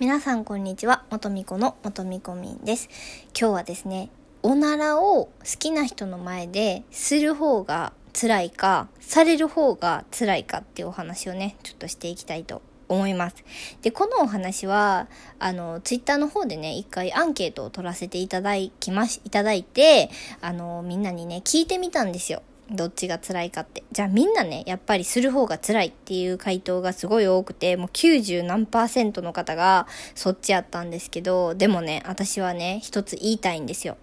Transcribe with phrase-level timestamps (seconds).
[0.00, 1.02] 皆さんこんにちは。
[1.10, 2.88] 元美子の元美子みんです。
[3.36, 4.10] 今日はですね、
[4.44, 13.44] おならを好きな人の前でする方が辛いか、される方が辛いかっていうお話をね、ちょっとしていきたいと思います。
[13.82, 15.08] で、このお話は、
[15.40, 20.10] あの、ツイッターの方でね、一回アンケートを取らせていただきまし、いただいて、
[20.40, 22.44] あの、みんなにね、聞いてみたんですよ。
[22.70, 23.82] どっちが辛いかって。
[23.92, 33.96] じゃあみんなね、やっぱりする方が辛いっていう回答がすごい多くて、もう90何パーセントの方がそっちやったんですけど、でもね、私はね、一つ言いたいんですよ。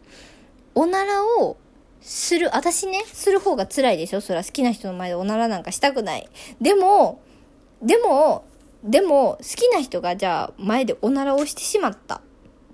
[0.74, 1.58] おならを
[2.02, 4.22] する、私ね、する方が辛いでしょ？
[4.22, 6.30] それは好きな人の前でおならなんかしたくない。
[6.60, 7.22] でも、
[7.82, 8.46] でも、
[8.84, 12.22] でも、好きな人がじゃあ前でおならをしてしまった。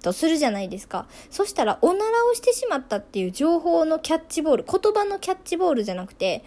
[0.01, 1.07] とするじゃないですか。
[1.29, 6.43] そしたら、おならをしてしまったっていう情報のキャッチボール、言葉のキャッチボールじゃなくて、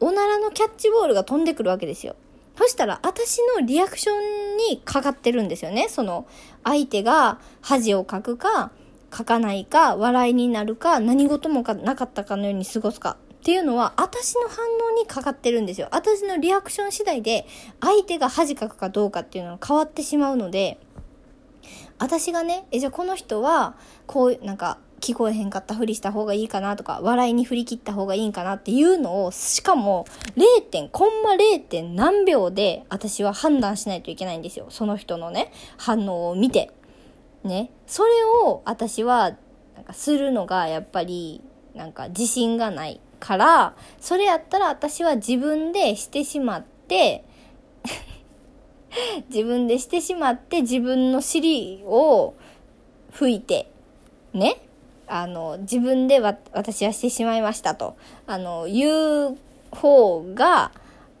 [0.00, 2.16] おならのキャッチボールが飛んでくるわけですよ。
[2.56, 5.88] そしたら、私のリアクションにかかってるんですよね。
[5.88, 6.26] その、
[6.64, 8.72] 相手が恥をかくか、
[9.16, 13.16] 書かないか、笑いになるか、何事もかなかったかのように過ごすか。
[13.34, 15.88] っていうのは、私の反応にかかってるんですよ。
[15.90, 17.46] 私のリアクション次第で、
[17.80, 20.78] 相手が恥かくかどうかっていうのは変わってしまうので、
[21.98, 30.62] 私がね、え、じゃあこの人は、こう、なんか、聞こえへんかったふりした方がいいかなとか、笑いに振り切った方がいいんかなっていうのを、しかも、0.
[30.62, 31.58] 点、コンマ 0.
[31.60, 34.66] 点何秒で私は判断しないといけないんですよ。
[34.70, 36.70] その人のね、反応を見て。
[37.42, 37.72] ね。
[37.88, 38.10] それ
[38.44, 39.32] を私は、
[39.74, 41.42] なんかするのがやっぱり、
[41.74, 47.24] なんか自信がないから、それやったら私は自分でしてしまって、
[49.28, 52.34] 自分でしてしまって自分の尻を
[53.12, 53.70] 拭いて、
[54.32, 54.56] ね。
[55.06, 57.96] あの、自分でわ、私はしてしまいましたと。
[58.26, 59.38] あの、言う
[59.70, 60.72] 方が、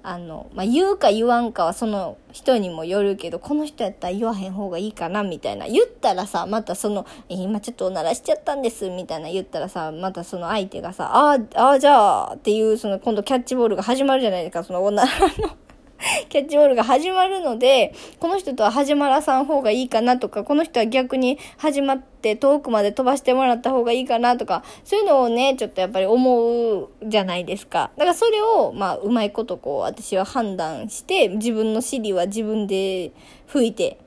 [0.04, 5.66] あの、まあ、言うか言わんかはその人にもよるけど、この人やったら言わへん方がいいかな、みたいな。
[5.66, 15.56] 言ったらさ、またその、今ちょっとおならしちゃったんです、みたいな言ったらさ、またその相手がさ、ああ、ああ、じゃあ、っていう、その今度キャッチボールが始まるじゃないですか、そのおならの
[16.28, 27.90] キャッチボールが始まるので、この人とは始まらさん方がいいかなとか、この人は逆に始まって遠くまで飛ばしてもらった方がいいかなとか、そういうのをね、ちょっとやっぱり思うじゃないですか。
[27.96, 33.12] だからそれを、まあ、うまいことこう、私は判断して、自分の尻は自分で
[33.48, 33.98] 拭いて、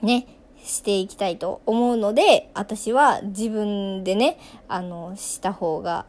[0.00, 0.26] ね、
[0.64, 4.38] していきたいと思うので、私は自分でね、
[4.68, 6.06] あの、した方が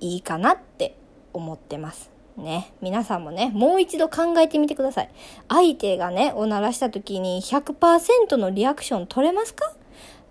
[0.00, 0.96] いいかなって
[1.34, 2.09] 思ってます。
[2.36, 5.10] ね、皆さんもね、もう一度考えてみてください。
[5.48, 9.72] 相手がね、おならした時に100%のリアクション取れますか？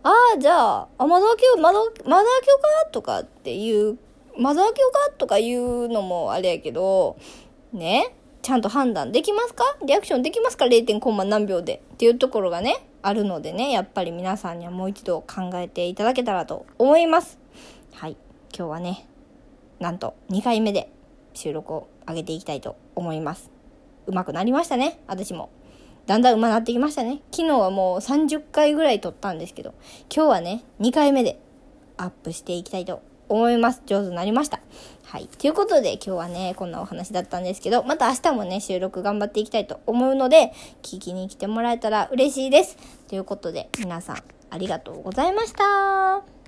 [0.02, 2.92] ああ、じゃあ、あ、窓開けよう、窓、窓開けようか？
[2.92, 3.98] とかっていう、
[4.38, 5.00] 窓開けようか？
[5.18, 7.18] とかいうのもあれやけど、
[7.74, 9.64] ね、ちゃんと判断できますか？
[9.86, 11.00] リアクションできますか ?0.
[11.00, 11.81] コンマ何秒で。
[11.94, 17.38] っていうところがね、あるのでね、やっぱり皆さんにはもう一度考えていただけたらと思います。
[17.94, 18.16] はい。
[18.58, 19.06] 今日はね、
[19.80, 20.90] なんと2回目で
[21.39, 23.50] 収録を上げていきたいと思います。
[24.07, 25.50] うまくなりましたね、私も。
[26.05, 27.22] だんだん上手なってきましたね。
[27.31, 29.73] 昨日はもう30回ぐらい撮ったんですけど、
[30.13, 31.39] 今日はね、2回目で
[31.97, 33.83] アップしていきたいと思います。
[33.85, 34.59] 上手になりました。
[35.03, 35.27] はい。
[35.27, 40.51] ということで今日はね、こんなお話だったんですけど、また明日もね、収録頑張っていきたいと思うので、
[40.81, 42.77] 聞きに来てもらえたら嬉しいです。
[43.07, 46.38] ということで、皆さんありがとうございました。